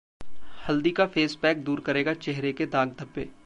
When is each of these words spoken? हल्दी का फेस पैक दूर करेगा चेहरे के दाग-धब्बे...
हल्दी 0.67 0.91
का 0.91 1.05
फेस 1.07 1.35
पैक 1.35 1.63
दूर 1.63 1.79
करेगा 1.79 2.13
चेहरे 2.13 2.53
के 2.53 2.65
दाग-धब्बे... 2.65 3.29